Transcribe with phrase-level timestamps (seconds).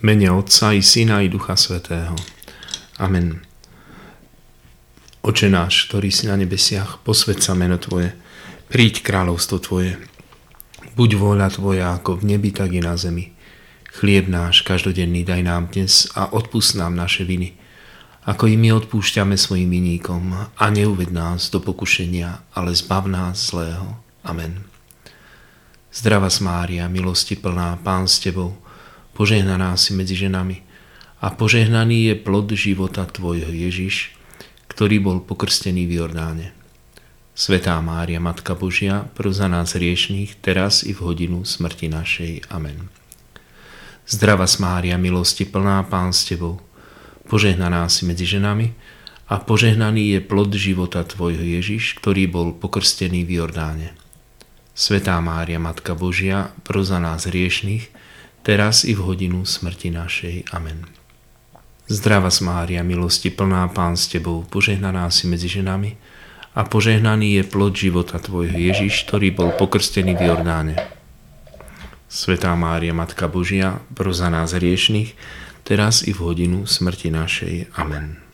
[0.00, 2.16] mene Otca i Syna i Ducha Svetého.
[2.98, 3.40] Amen.
[5.22, 8.14] Oče náš, ktorý si na nebesiach, posved sa meno Tvoje,
[8.68, 9.98] príď kráľovstvo Tvoje.
[10.94, 13.32] Buď vôľa Tvoja ako v nebi, tak i na zemi.
[13.96, 17.56] Chlieb náš každodenný daj nám dnes a odpust nám naše viny,
[18.28, 23.96] ako i my odpúšťame svojim viníkom a neuved nás do pokušenia, ale zbav nás zlého.
[24.26, 24.68] Amen.
[25.88, 28.65] Zdrava Mária, milosti plná, Pán s Tebou,
[29.16, 30.60] požehnaná si medzi ženami
[31.24, 34.12] a požehnaný je plod života Tvojho Ježiš,
[34.68, 36.52] ktorý bol pokrstený v Jordáne.
[37.32, 42.32] Svetá Mária, Matka Božia, pro za nás riešných, teraz i v hodinu smrti našej.
[42.52, 42.92] Amen.
[44.04, 46.60] Zdrava Mária, milosti plná Pán s Tebou,
[47.24, 48.76] požehnaná si medzi ženami
[49.32, 53.96] a požehnaný je plod života Tvojho Ježiš, ktorý bol pokrstený v Jordáne.
[54.76, 57.95] Svetá Mária, Matka Božia, pro za nás riešných,
[58.46, 60.54] teraz i v hodinu smrti našej.
[60.54, 60.86] Amen.
[61.90, 65.98] Zdrava Mária, milosti plná Pán s Tebou, požehnaná si medzi ženami
[66.54, 70.74] a požehnaný je plod života Tvojho Ježiš, ktorý bol pokrstený v Jordáne.
[72.06, 75.14] Svetá Mária, Matka Božia, pro za nás riešných,
[75.66, 77.74] teraz i v hodinu smrti našej.
[77.74, 78.25] Amen.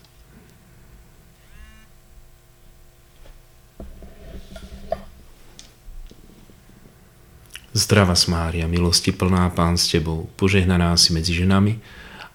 [7.73, 11.81] Zdrava Mária, milosti plná Pán s Tebou, požehnaná si medzi ženami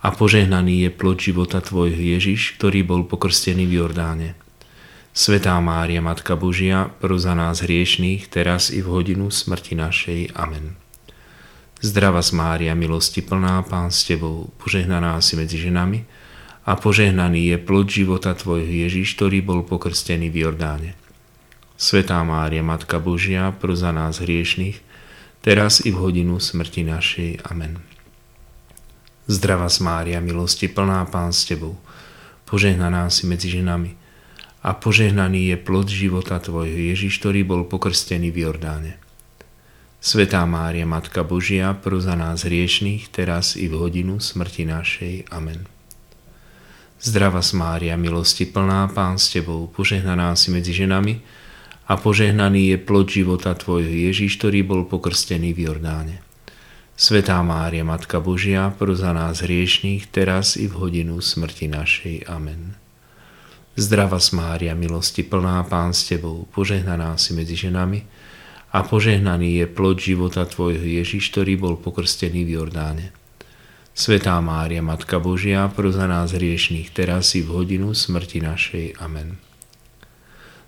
[0.02, 4.34] a požehnaný je plod života Tvojho Ježiš, ktorý bol pokrstený v Jordáne.
[5.14, 10.34] Svetá Mária, Matka Božia, pro za nás hriešných, teraz i v hodinu smrti našej.
[10.34, 10.74] Amen.
[11.86, 16.02] Zdrava Mária, milosti plná, Pán s Tebou, požehnaná si medzi ženami
[16.66, 20.98] a požehnaný je plod života Tvojho Ježiš, ktorý bol pokrstený v Jordáne.
[21.78, 24.87] Svetá Mária, Matka Božia, pro za nás hriešných,
[25.48, 27.48] teraz i v hodinu smrti našej.
[27.48, 27.80] Amen.
[29.32, 31.80] Zdrava Mária, milosti plná Pán s Tebou,
[32.44, 33.96] požehnaná si medzi ženami
[34.60, 39.00] a požehnaný je plod života Tvojho Ježiš, ktorý bol pokrstený v Jordáne.
[40.04, 45.32] Svetá Mária, Matka Božia, pro za nás hriešných, teraz i v hodinu smrti našej.
[45.32, 45.64] Amen.
[47.00, 51.37] Zdrava Mária, milosti plná Pán s Tebou, požehnaná si medzi ženami
[51.88, 56.20] a požehnaný je plod života Tvojho Ježiš, ktorý bol pokrstený v Jordáne.
[56.98, 62.28] Svetá Mária, Matka Božia, pro za nás hriešných, teraz i v hodinu smrti našej.
[62.28, 62.76] Amen.
[63.78, 68.02] Zdrava Mária, milosti plná Pán s Tebou, požehnaná si medzi ženami
[68.74, 73.14] a požehnaný je plod života Tvojho Ježiš, ktorý bol pokrstený v Jordáne.
[73.94, 78.86] Svetá Mária, Matka Božia, pro za nás hriešných, teraz i v hodinu smrti našej.
[78.98, 79.47] Amen.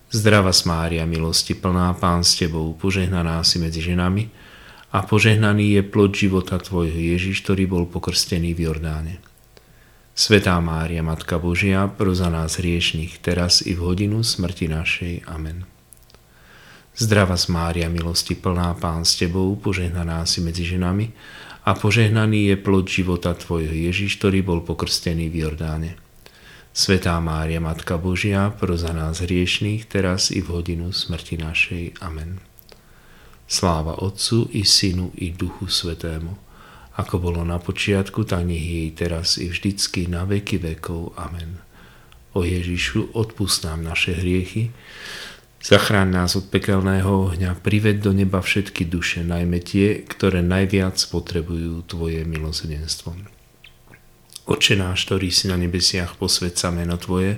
[0.09, 4.33] Zdrava Mária, milosti plná Pán s Tebou, požehnaná si medzi ženami
[4.89, 9.21] a požehnaný je plod života Tvojho Ježiš, ktorý bol pokrstený v Jordáne.
[10.17, 15.29] Svetá Mária, Matka Božia, pro za nás hriešných, teraz i v hodinu smrti našej.
[15.29, 15.69] Amen.
[16.97, 21.13] Zdrava Mária, milosti plná Pán s Tebou, požehnaná si medzi ženami
[21.69, 26.08] a požehnaný je plod života Tvojho Ježiš, ktorý bol pokrstený v Jordáne.
[26.69, 31.83] Svetá Mária, Matka Božia, pro za nás hriešných, teraz i v hodinu smrti našej.
[31.97, 32.37] Amen.
[33.49, 36.37] Sláva Otcu i Synu i Duchu Svetému,
[37.01, 41.17] ako bolo na počiatku, tak nech jej teraz i vždycky na veky vekov.
[41.17, 41.57] Amen.
[42.37, 44.69] O Ježišu, odpust nám naše hriechy,
[45.65, 51.81] zachráň nás od pekelného ohňa, prived do neba všetky duše, najmä tie, ktoré najviac potrebujú
[51.89, 53.38] Tvoje milosrdenstvo.
[54.49, 57.37] Oče náš, ktorý si na nebesiach, posved sa meno Tvoje,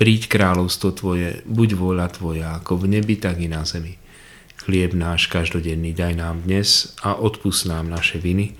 [0.00, 4.00] príď kráľovstvo Tvoje, buď vôľa Tvoja, ako v nebi, tak i na zemi.
[4.64, 8.56] Chlieb náš každodenný daj nám dnes a odpust nám naše viny,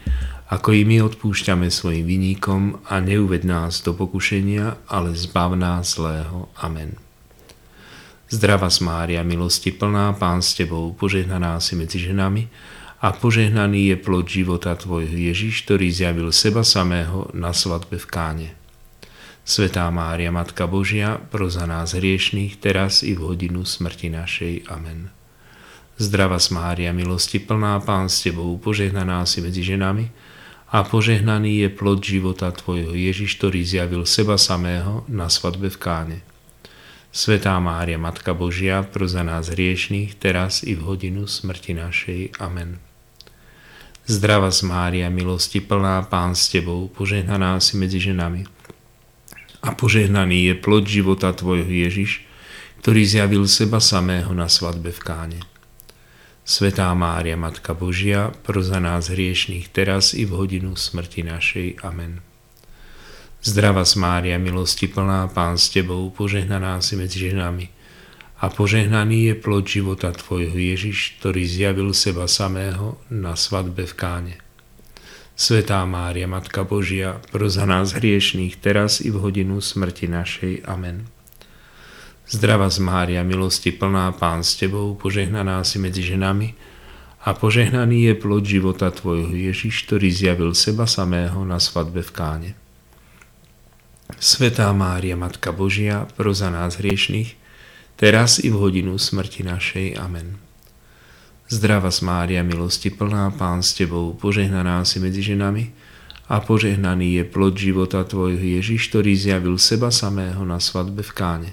[0.52, 6.52] ako i my odpúšťame svojim viníkom a neuved nás do pokušenia, ale zbav nás zlého.
[6.60, 7.00] Amen.
[8.28, 14.24] Zdrava Mária, milosti plná, Pán s Tebou, požehnaná si medzi ženami a požehnaný je plod
[14.24, 18.48] života Tvojho Ježiš, ktorý zjavil seba samého na svadbe v Káne.
[19.47, 24.66] Svetá Mária, Matka Božia, pro za nás hriešných, teraz i v hodinu smrti našej.
[24.66, 25.15] Amen.
[25.97, 30.10] Zdrava Mária, milosti plná, Pán s Tebou, požehnaná si medzi ženami
[30.74, 36.18] a požehnaný je plod života Tvojho Ježiš, ktorý zjavil seba samého na svadbe v Káne.
[37.15, 42.21] Svetá Mária, Matka Božia, pro za nás hriešných, teraz i v hodinu smrti našej.
[42.42, 42.85] Amen.
[44.06, 48.47] Zdrava Mária, milosti plná, Pán s Tebou, požehnaná si medzi ženami
[49.66, 52.22] a požehnaný je plod života Tvojho Ježiš,
[52.86, 55.41] ktorý zjavil seba samého na svadbe v Káne.
[56.47, 61.82] Svetá Mária, Matka Božia, pro za nás hriešných, teraz i v hodinu smrti našej.
[61.82, 62.22] Amen.
[63.42, 67.75] Zdrava Mária, milosti plná, Pán s Tebou, požehnaná si medzi ženami
[68.36, 74.34] a požehnaný je plod života Tvojho Ježiš, ktorý zjavil seba samého na svadbe v Káne.
[75.36, 80.65] Svetá Mária, Matka Božia, pro za nás hriešných, teraz i v hodinu smrti našej.
[80.65, 81.09] Amen.
[82.24, 86.56] Zdrava z Mária, milosti plná, Pán s Tebou, požehnaná si medzi ženami
[87.24, 92.50] a požehnaný je plod života Tvojho Ježiš, ktorý zjavil seba samého na svadbe v Káne.
[94.16, 97.46] Svetá Mária, Matka Božia, pro za nás hriešných,
[97.97, 99.97] teraz i v hodinu smrti našej.
[99.97, 100.37] Amen.
[101.47, 105.71] Zdrava Mária, milosti plná, Pán s Tebou, požehnaná si medzi ženami
[106.27, 111.51] a požehnaný je plod života Tvojho Ježiš, ktorý zjavil seba samého na svadbe v Káne.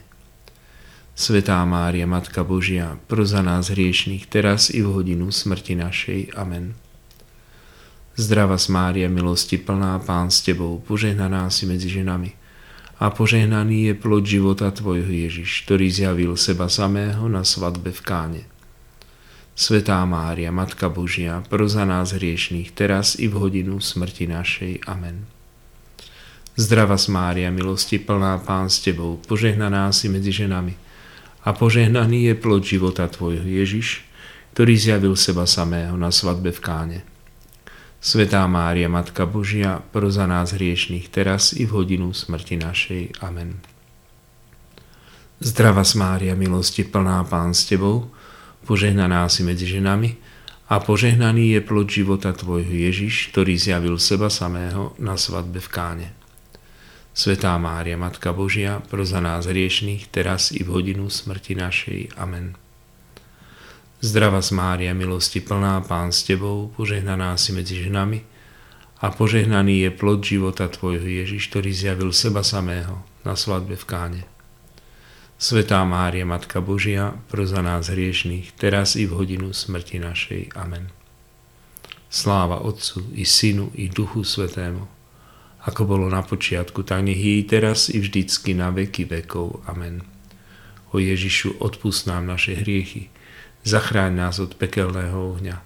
[1.13, 6.33] Svetá Mária, Matka Božia, pro za nás hriešných, teraz i v hodinu smrti našej.
[6.33, 6.73] Amen.
[8.17, 12.42] Zdrava Mária, milosti plná, Pán s Tebou, požehnaná si medzi ženami.
[13.03, 18.43] A požehnaný je plod života Tvojho Ježiš, ktorý zjavil seba samého na svadbe v Káne.
[19.59, 24.87] Svetá Mária, Matka Božia, pro za nás hriešných, teraz i v hodinu smrti našej.
[24.87, 25.27] Amen.
[26.55, 30.79] Zdrava Mária, milosti plná, Pán s Tebou, požehnaná si medzi ženami
[31.43, 34.07] a požehnaný je plod života Tvojho Ježiš,
[34.55, 36.99] ktorý zjavil seba samého na svadbe v Káne.
[38.03, 43.23] Svetá Mária, Matka Božia, pro nás hriešných, teraz i v hodinu smrti našej.
[43.23, 43.63] Amen.
[45.39, 48.11] Zdrava Mária, milosti plná Pán s Tebou,
[48.67, 50.19] požehnaná si medzi ženami
[50.67, 56.07] a požehnaný je plod života Tvojho Ježiš, ktorý zjavil seba samého na svadbe v Káne.
[57.15, 62.19] Svetá Mária, Matka Božia, pro za nás hriešných, teraz i v hodinu smrti našej.
[62.19, 62.62] Amen.
[64.03, 68.19] Zdrava z Mária, milosti plná, Pán s Tebou, požehnaná si medzi ženami
[68.99, 74.21] a požehnaný je plod života Tvojho Ježiš, ktorý zjavil seba samého na svadbe v Káne.
[75.39, 80.51] Svetá Mária, Matka Božia, pro za nás hriešných, teraz i v hodinu smrti našej.
[80.59, 80.91] Amen.
[82.11, 84.83] Sláva Otcu i Synu i Duchu Svetému,
[85.63, 89.63] ako bolo na počiatku, tak nech je teraz i vždycky na veky vekov.
[89.63, 90.03] Amen.
[90.91, 93.07] O Ježišu, odpust nám naše hriechy,
[93.63, 95.63] zachráň nás od pekelného ohňa,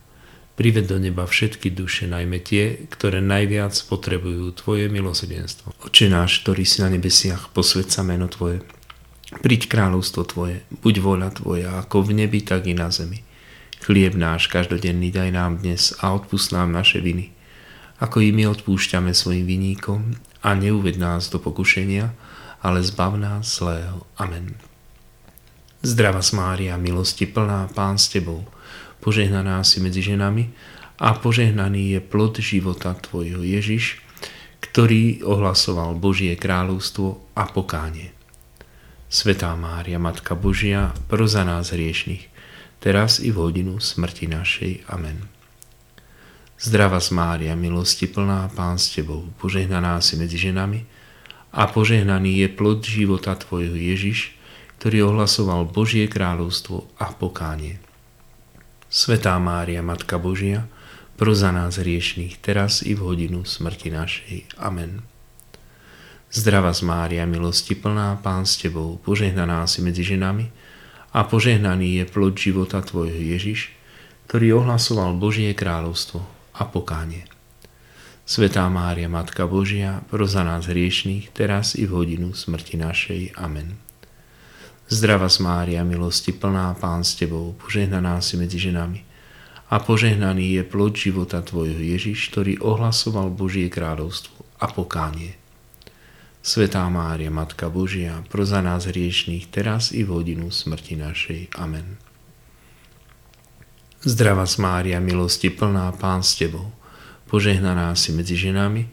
[0.57, 5.73] prived do neba všetky duše, najmä tie, ktoré najviac potrebujú Tvoje milosedenstvo.
[5.85, 8.65] Oče náš, ktorý si na nebesiach, posved sa meno Tvoje.
[9.45, 13.21] Príď kráľovstvo Tvoje, buď voľa Tvoja, ako v nebi, tak i na zemi.
[13.85, 17.29] Chlieb náš každodenný daj nám dnes a odpust nám naše viny,
[18.01, 22.09] ako i my odpúšťame svojim viníkom a neuved nás do pokušenia,
[22.65, 24.09] ale zbav nás zlého.
[24.17, 24.76] Amen.
[25.85, 28.41] Zdrava Mária, milosti plná, Pán s Tebou,
[28.97, 30.49] požehnaná si medzi ženami
[30.97, 34.01] a požehnaný je plod života Tvojho Ježiš,
[34.57, 38.09] ktorý ohlasoval Božie kráľovstvo a pokánie.
[39.07, 42.25] Svetá Mária, Matka Božia, pro za nás hriešných,
[42.81, 44.89] teraz i v hodinu smrti našej.
[44.89, 45.29] Amen.
[46.57, 50.89] Zdrava Mária, milosti plná, Pán s Tebou, požehnaná si medzi ženami
[51.53, 54.36] a požehnaný je plod života Tvojho Ježiš,
[54.77, 57.81] ktorý ohlasoval Božie kráľovstvo a pokánie.
[58.87, 60.69] Svetá Mária, Matka Božia,
[61.17, 64.61] pro za nás hriešných, teraz i v hodinu smrti našej.
[64.61, 65.01] Amen.
[66.29, 70.53] Zdrava z Mária, milosti plná, Pán s Tebou, požehnaná si medzi ženami
[71.11, 73.73] a požehnaný je plod života Tvojho Ježiš,
[74.29, 76.21] ktorý ohlasoval Božie kráľovstvo
[76.53, 77.25] a pokánie.
[78.27, 83.39] Svetá Mária, Matka Božia, pro za nás hriešných, teraz i v hodinu smrti našej.
[83.39, 83.86] Amen.
[84.87, 89.03] Zdrava Mária, milosti plná, Pán s Tebou, požehnaná si medzi ženami
[89.67, 95.35] a požehnaný je plod života Tvojho Ježiš, ktorý ohlasoval Božie kráľovstvo a pokánie.
[96.39, 101.59] Svetá Mária, Matka Božia, pro za nás hriešných, teraz i v hodinu smrti našej.
[101.59, 101.99] Amen.
[104.07, 106.71] Zdrava Mária, milosti plná, Pán s Tebou,
[107.27, 108.87] požehnaná si medzi ženami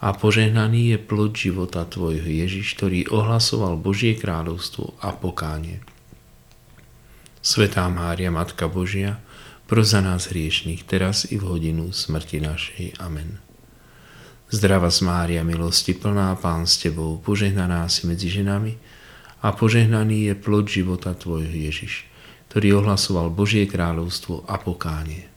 [0.00, 5.84] a požehnaný je plod života Tvojho Ježiš, ktorý ohlasoval Božie kráľovstvo a pokánie.
[7.44, 9.20] Svetá Mária, Matka Božia,
[9.68, 12.96] pro za nás hriešných, teraz i v hodinu smrti našej.
[12.96, 13.40] Amen.
[14.50, 18.74] Zdrava Mária, milosti plná, Pán s Tebou, požehnaná si medzi ženami
[19.44, 22.08] a požehnaný je plod života Tvojho Ježiš,
[22.50, 25.28] ktorý ohlasoval Božie kráľovstvo a pokánie.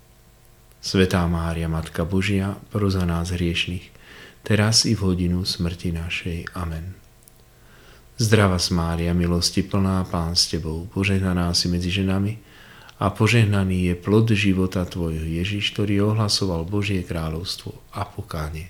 [0.84, 4.03] Svetá Mária, Matka Božia, pro za nás hriešných,
[4.44, 6.52] teraz i v hodinu smrti našej.
[6.54, 6.94] Amen.
[8.20, 12.38] Zdrava Mária, milosti plná, Pán s Tebou, požehnaná si medzi ženami
[13.02, 18.70] a požehnaný je plod života Tvojho Ježiš, ktorý ohlasoval Božie kráľovstvo a pokánie.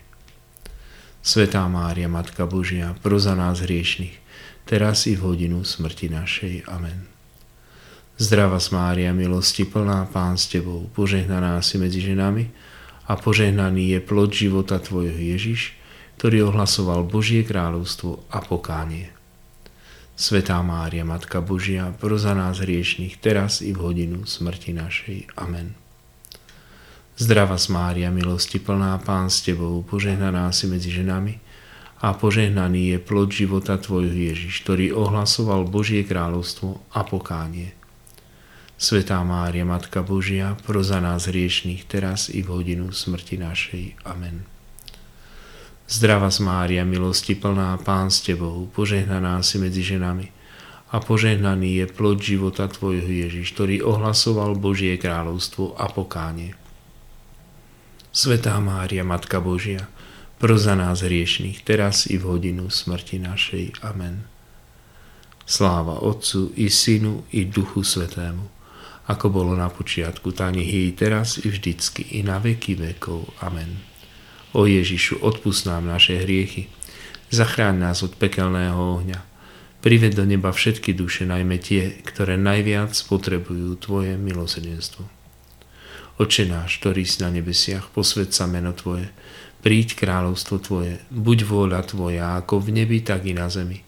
[1.20, 4.16] Svetá Mária, Matka Božia, pro za nás hriešných,
[4.64, 6.64] teraz i v hodinu smrti našej.
[6.72, 7.04] Amen.
[8.16, 12.63] Zdrava Mária, milosti plná, Pán s Tebou, požehnaná si medzi ženami
[13.08, 15.76] a požehnaný je plod života Tvojho Ježiš,
[16.20, 19.12] ktorý ohlasoval Božie kráľovstvo a pokánie.
[20.14, 25.36] Svetá Mária, Matka Božia, pro za nás hriešných, teraz i v hodinu smrti našej.
[25.36, 25.74] Amen.
[27.18, 31.42] Zdrava Mária, milosti plná, Pán s Tebou, požehnaná si medzi ženami
[32.02, 37.74] a požehnaný je plod života Tvojho Ježiš, ktorý ohlasoval Božie kráľovstvo a pokánie.
[38.78, 43.84] Svetá Mária, Matka Božia, pro za nás hriešných, teraz i v hodinu smrti našej.
[44.04, 44.44] Amen.
[45.88, 50.34] Zdrava z Mária, milosti plná, Pán s Tebou, požehnaná si medzi ženami
[50.94, 56.54] a požehnaný je plod života Tvojho Ježiš, ktorý ohlasoval Božie kráľovstvo a pokánie.
[58.14, 59.90] Svetá Mária, Matka Božia,
[60.38, 63.82] pro za nás hriešných, teraz i v hodinu smrti našej.
[63.82, 64.30] Amen.
[65.50, 68.48] Sláva Otcu i Synu i Duchu Svetému,
[69.04, 73.28] ako bolo na počiatku, tak nech teraz i vždycky i na veky vekov.
[73.44, 73.84] Amen.
[74.56, 76.70] O Ježišu, odpust nám naše hriechy,
[77.34, 79.20] zachráň nás od pekelného ohňa,
[79.84, 85.04] prived do neba všetky duše, najmä tie, ktoré najviac potrebujú Tvoje milosrdenstvo.
[86.22, 89.10] Oče náš, ktorý si na nebesiach, posved sa meno Tvoje,
[89.66, 93.82] príď kráľovstvo Tvoje, buď vôľa Tvoja, ako v nebi, tak i na zemi.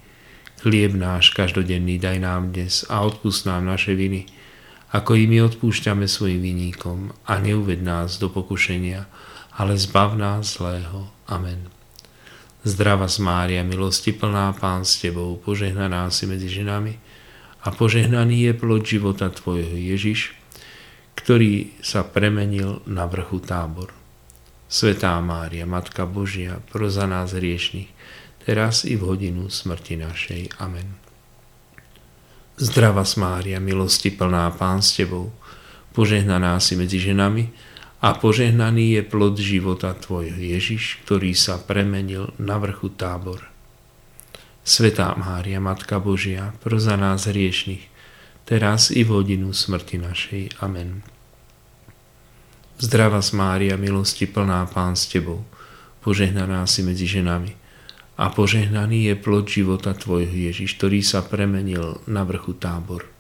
[0.66, 4.26] Chlieb náš každodenný daj nám dnes a odpust nám naše viny,
[4.92, 9.10] ako i my odpúšťame svojim viníkom a neuved nás do pokušenia,
[9.56, 11.10] ale zbav nás zlého.
[11.26, 11.72] Amen.
[12.66, 16.98] Zdrava z Mária, milosti plná, Pán s Tebou, požehnaná si medzi ženami
[17.62, 20.34] a požehnaný je plod života Tvojho Ježiš,
[21.14, 23.94] ktorý sa premenil na vrchu tábor.
[24.66, 27.90] Svetá Mária, Matka Božia, pro za nás hriešných,
[28.50, 30.58] teraz i v hodinu smrti našej.
[30.58, 31.05] Amen.
[32.56, 35.28] Zdrava Mária, milosti plná, Pán s Tebou,
[35.92, 37.52] požehnaná si medzi ženami
[38.00, 43.44] a požehnaný je plod života Tvojho Ježiš, ktorý sa premenil na vrchu tábor.
[44.64, 47.92] Svetá Mária, Matka Božia, pro za nás hriešných,
[48.48, 50.56] teraz i v hodinu smrti našej.
[50.64, 51.04] Amen.
[52.80, 55.44] Zdrava Mária, milosti plná Pán s Tebou,
[56.08, 57.65] požehnaná si medzi ženami
[58.16, 63.12] a požehnaný je plod života Tvojho Ježiš, ktorý sa premenil na vrchu tábor.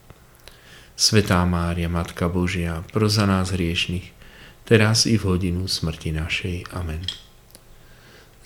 [0.95, 4.15] Svetá Mária, Matka Božia, pro za nás hriešných,
[4.63, 6.71] teraz i v hodinu smrti našej.
[6.71, 7.03] Amen.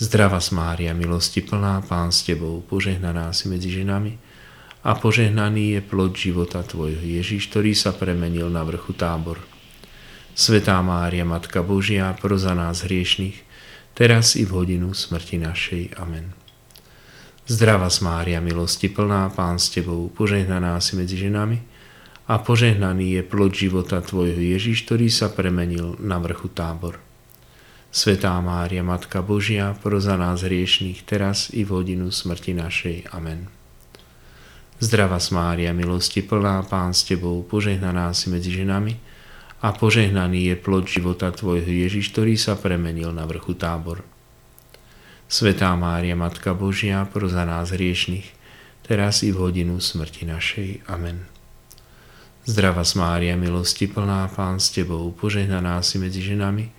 [0.02, 4.18] Zdrava Mária, milosti plná, Pán s Tebou, požehnaná si medzi ženami
[4.82, 9.38] a požehnaný je plod života Tvojho Ježiš, ktorý sa premenil na vrchu tábor.
[10.34, 13.44] Svetá Mária, Matka Božia, pro za nás hriešných,
[13.92, 16.00] teraz i v hodinu smrti našej.
[16.00, 16.39] Amen.
[17.50, 21.58] Zdrava Mária, milosti plná, Pán s Tebou, požehnaná si medzi ženami
[22.30, 27.02] a požehnaný je plod života Tvojho Ježiš, ktorý sa premenil na vrchu tábor.
[27.90, 33.10] Svetá Mária, Matka Božia, pro za nás hriešných, teraz i v hodinu smrti našej.
[33.18, 33.50] Amen.
[34.78, 38.94] Zdrava Mária, milosti plná, Pán s Tebou, požehnaná si medzi ženami
[39.66, 44.19] a požehnaný je plod života Tvojho Ježiš, ktorý sa premenil na vrchu tábor.
[45.30, 48.34] Svetá Mária, Matka Božia, pro za nás hriešných,
[48.82, 50.90] teraz i v hodinu smrti našej.
[50.90, 51.30] Amen.
[52.50, 56.74] Zdrava Mária, milosti plná, Pán s Tebou, požehnaná si medzi ženami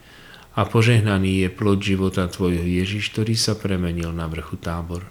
[0.59, 5.07] a požehnaný je plod života Tvojho Ježiš, ktorý sa premenil na vrchu tábor.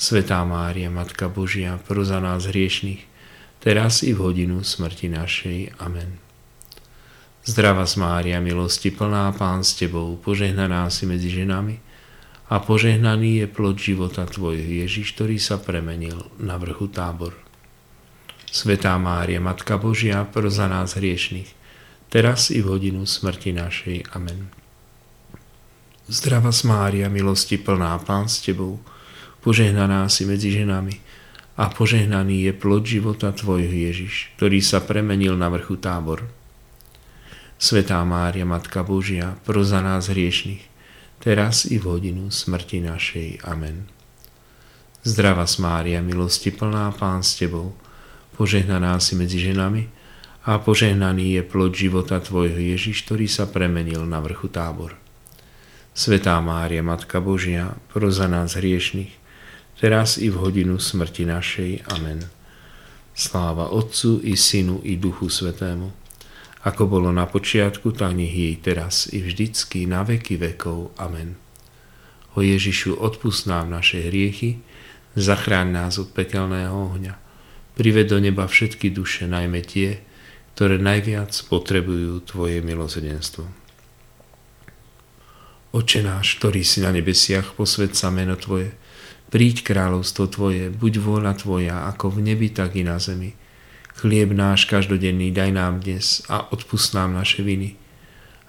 [0.00, 3.04] Svetá Mária, Matka Božia, pro za nás hriešných,
[3.60, 5.76] teraz i v hodinu smrti našej.
[5.76, 6.16] Amen.
[7.44, 11.91] Zdrava Mária, milosti plná, Pán s Tebou, požehnaná si medzi ženami
[12.48, 17.38] a požehnaný je plod života Tvojho Ježiš, ktorý sa premenil na vrchu tábor.
[18.52, 21.48] Svetá Mária, Matka Božia, pro za nás hriešných,
[22.12, 24.12] teraz i v hodinu smrti našej.
[24.12, 24.52] Amen.
[26.10, 28.82] Zdrava Mária, milosti plná, Pán s Tebou,
[29.40, 31.00] požehnaná si medzi ženami
[31.56, 36.28] a požehnaný je plod života Tvojho Ježiš, ktorý sa premenil na vrchu tábor.
[37.56, 40.71] Svetá Mária, Matka Božia, pro za nás hriešných,
[41.22, 43.46] teraz i v hodinu smrti našej.
[43.46, 43.86] Amen.
[45.06, 47.78] Zdrava Mária, milosti plná, Pán s Tebou,
[48.34, 49.86] požehnaná si medzi ženami
[50.42, 54.98] a požehnaný je plod života Tvojho Ježiš, ktorý sa premenil na vrchu tábor.
[55.94, 59.14] Svetá Mária, Matka Božia, pro za nás hriešných,
[59.78, 61.86] teraz i v hodinu smrti našej.
[61.94, 62.26] Amen.
[63.14, 66.01] Sláva Otcu i Synu i Duchu Svetému,
[66.62, 70.94] ako bolo na počiatku, tak nech jej teraz i vždycky na veky vekov.
[70.98, 71.34] Amen.
[72.32, 74.62] O Ježišu, odpust nám naše hriechy,
[75.18, 77.18] zachráň nás od pekelného ohňa,
[77.76, 80.00] prived do neba všetky duše, najmä tie,
[80.54, 83.44] ktoré najviac potrebujú Tvoje milosedenstvo.
[85.72, 88.76] Oče náš, ktorý si na nebesiach, posved sa meno Tvoje,
[89.32, 93.32] Príď kráľovstvo Tvoje, buď vôľa Tvoja, ako v nebi, tak i na zemi.
[93.92, 97.76] Chlieb náš každodenný daj nám dnes a odpust nám naše viny,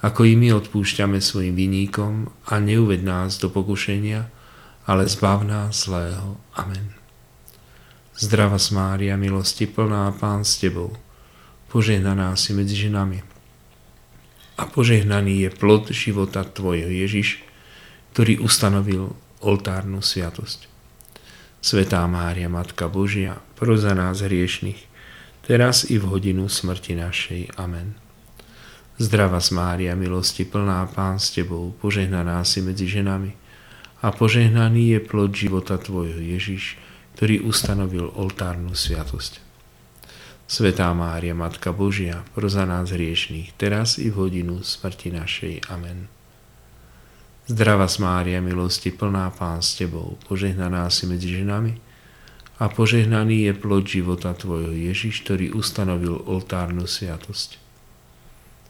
[0.03, 4.27] ako i my odpúšťame svojim viníkom a neuved nás do pokušenia,
[4.83, 6.39] ale zbav nás zlého.
[6.55, 6.91] Amen.
[8.13, 10.93] Zdrava Mária, milosti plná, Pán s Tebou,
[11.73, 13.25] požehnaná si medzi ženami.
[14.59, 17.41] A požehnaný je plod života Tvojho Ježiš,
[18.13, 20.69] ktorý ustanovil oltárnu sviatosť.
[21.57, 24.92] Svetá Mária, Matka Božia, pro za nás hriešných,
[25.43, 27.59] teraz i v hodinu smrti našej.
[27.59, 27.99] Amen.
[28.95, 33.35] Zdrava Mária, milosti plná, Pán s Tebou, požehnaná si medzi ženami
[33.99, 36.79] a požehnaný je plod života Tvojho Ježiš,
[37.17, 39.43] ktorý ustanovil oltárnu sviatosť.
[40.45, 45.67] Svetá Mária, Matka Božia, pro za nás hriešných, teraz i v hodinu smrti našej.
[45.73, 46.07] Amen.
[47.49, 51.92] Zdrava Mária, milosti plná Pán s Tebou, požehnaná si medzi ženami
[52.61, 57.57] a požehnaný je plod života Tvojho Ježiš, ktorý ustanovil oltárnu sviatosť.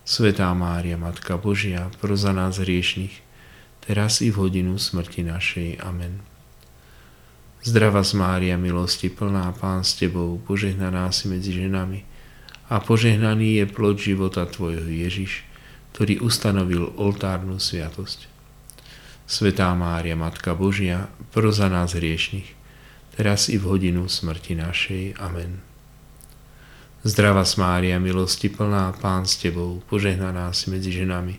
[0.04, 3.24] Svetá Mária, Matka Božia, pro za nás hriešných,
[3.84, 5.80] teraz i v hodinu smrti našej.
[5.84, 6.24] Amen.
[7.64, 12.04] Zdrava Mária, milosti plná Pán s Tebou, požehnaná si medzi ženami
[12.68, 15.48] a požehnaný je plod života Tvojho Ježiš,
[15.96, 18.28] ktorý ustanovil oltárnu sviatosť.
[19.24, 22.63] Svetá Mária, Matka Božia, pro za nás hriešných,
[23.14, 25.22] teraz i v hodinu smrti našej.
[25.22, 25.62] Amen.
[27.04, 31.36] Zdrava Mária, milosti plná, Pán s Tebou, požehnaná si medzi ženami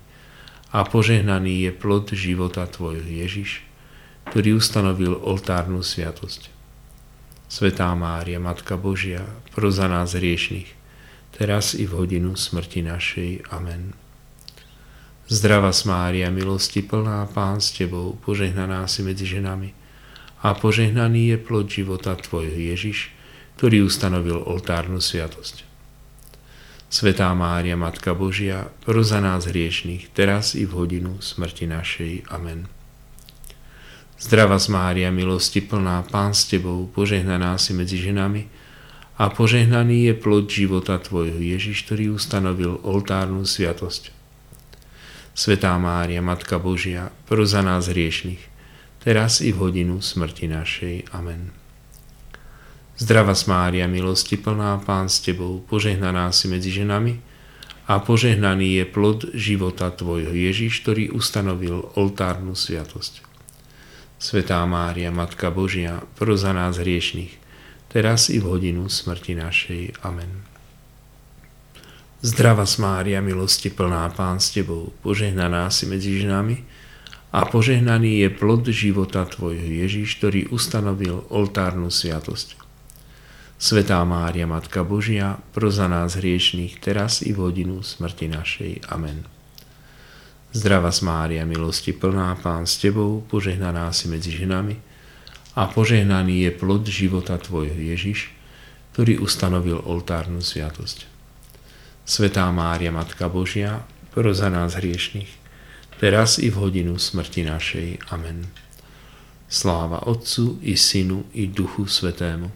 [0.71, 3.65] a požehnaný je plod života Tvojho Ježiš,
[4.29, 6.53] ktorý ustanovil oltárnu sviatosť.
[7.49, 9.25] Svetá Mária, Matka Božia,
[9.57, 10.69] pro za nás hriešných,
[11.33, 13.49] teraz i v hodinu smrti našej.
[13.49, 13.97] Amen.
[15.33, 19.84] Zdrava Mária, milosti plná, Pán s Tebou, požehnaná si medzi ženami
[20.45, 23.09] a požehnaný je plod života Tvojho Ježiš,
[23.57, 25.65] ktorý ustanovil oltárnu sviatosť.
[26.93, 32.29] Svetá Mária, Matka Božia, pro za nás hriešných, teraz i v hodinu smrti našej.
[32.29, 32.69] Amen.
[34.21, 38.47] Zdrava Mária, milosti plná, Pán s Tebou, požehnaná si medzi ženami
[39.19, 44.15] a požehnaný je plod života Tvojho Ježiš, ktorý ustanovil oltárnu sviatosť.
[45.35, 48.54] Svetá Mária, Matka Božia, pro za nás hriešných,
[49.05, 51.13] teraz i v hodinu smrti našej.
[51.13, 51.53] Amen.
[52.97, 57.21] Zdrava Mária, milosti plná, Pán s Tebou, požehnaná si medzi ženami
[57.85, 63.21] a požehnaný je plod života Tvojho Ježiš, ktorý ustanovil oltárnu sviatosť.
[64.17, 67.37] Svetá Mária, Matka Božia, pro za nás hriešných,
[67.93, 70.01] teraz i v hodinu smrti našej.
[70.01, 70.49] Amen.
[72.25, 76.74] Zdrava Mária, milosti plná Pán s Tebou, požehnaná si medzi ženami
[77.35, 82.55] a požehnaný je plod života Tvojho Ježiš, ktorý ustanovil oltárnu sviatosť.
[83.59, 88.87] Svetá Mária, Matka Božia, pro za nás hriešných, teraz i v hodinu smrti našej.
[88.87, 89.27] Amen.
[90.55, 94.79] Zdrava Mária, milosti plná Pán s Tebou, požehnaná si medzi ženami
[95.59, 98.31] a požehnaný je plod života Tvojho Ježiš,
[98.95, 101.11] ktorý ustanovil oltárnu sviatosť.
[102.07, 103.83] Svetá Mária, Matka Božia,
[104.15, 105.44] pro za nás hriešných,
[106.05, 108.13] teraz i v hodinu smrti našej.
[108.13, 108.45] Amen.
[109.49, 112.53] Sláva Otcu i Synu i Duchu Svetému,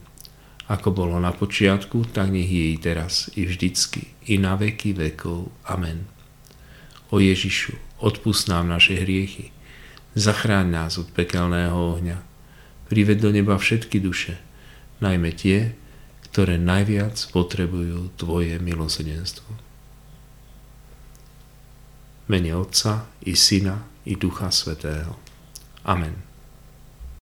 [0.68, 5.48] ako bolo na počiatku, tak nech je teraz, i vždycky, i na veky vekov.
[5.64, 6.04] Amen.
[7.08, 7.72] O Ježišu,
[8.04, 9.48] odpust nám naše hriechy,
[10.12, 12.20] zachráň nás od pekelného ohňa,
[12.92, 14.36] prived do neba všetky duše,
[15.00, 15.72] najmä tie,
[16.28, 19.67] ktoré najviac potrebujú Tvoje milosedenstvo.
[22.28, 25.16] Mene Otca i Syna i Ducha Svetého.
[25.84, 26.27] Amen.